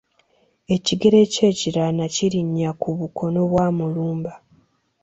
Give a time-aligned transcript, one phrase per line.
[0.75, 4.33] Ekigere kye ekirala naakirinnya ku bukono bwa Mulumba.